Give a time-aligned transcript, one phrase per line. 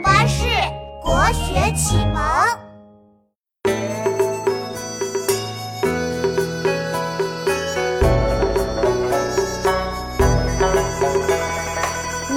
[0.00, 0.44] 巴士
[1.02, 2.22] 国学启蒙。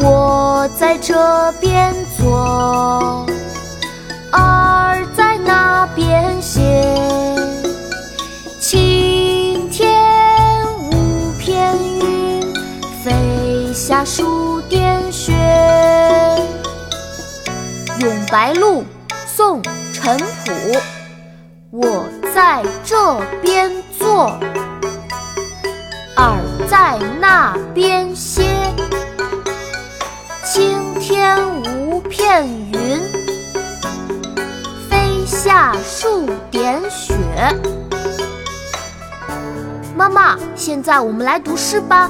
[0.02, 3.26] 我在这边坐，
[4.32, 6.62] 儿在那边写。
[8.60, 12.54] 晴天无片云，
[13.04, 15.34] 飞下数点雪。
[18.00, 18.82] 《咏白鹭》
[19.28, 19.62] 宋·
[19.94, 20.54] 陈朴。
[21.70, 24.40] 我在这边坐，
[26.16, 28.74] 儿在那边歇。
[30.46, 33.02] 青天无片云，
[34.90, 37.14] 飞下数点雪。
[39.94, 42.10] 妈妈，现在我们来读诗吧。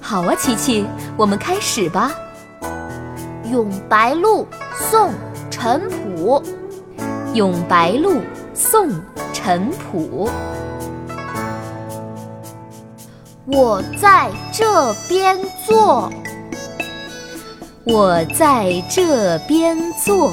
[0.00, 0.86] 好啊，琪琪，
[1.16, 2.12] 我们开始吧。
[3.50, 4.22] 《咏白鹭》
[4.78, 5.10] 宋·
[5.50, 6.40] 陈朴。
[7.34, 8.20] 《咏白鹭》
[8.54, 8.88] 宋·
[9.32, 10.30] 陈朴。
[13.46, 16.10] 我在这边坐，
[17.84, 20.32] 我在这边坐，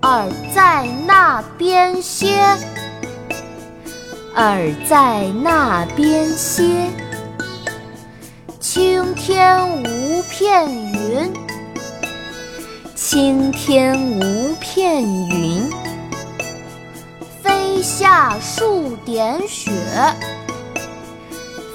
[0.00, 2.40] 儿在那边歇，
[4.34, 6.88] 儿在那边歇。
[8.60, 11.32] 青天无片云，
[13.08, 15.70] 青天无片云，
[17.40, 19.70] 飞下数点雪，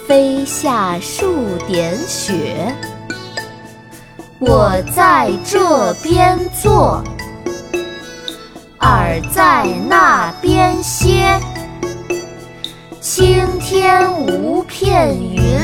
[0.06, 2.76] 飞下数点雪。
[4.40, 7.02] 我在这边坐，
[8.80, 11.40] 儿在那边歇。
[13.00, 15.62] 青天无片云，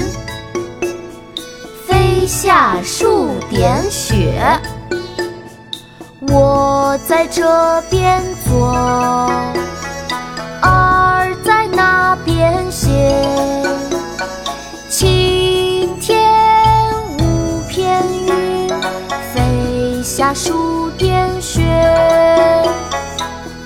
[1.86, 4.42] 飞下数点雪。
[6.30, 8.68] 我在这边坐，
[10.62, 12.90] 儿在那边歇。
[14.90, 16.32] 晴天
[17.20, 18.70] 无片云，
[19.34, 21.62] 飞下数点雪。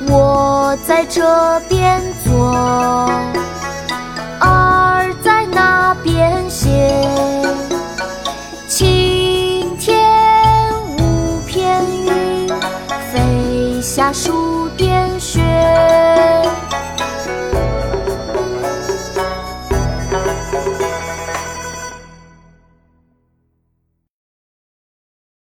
[0.07, 3.09] 我在这边坐，
[14.13, 15.50] 数点雪。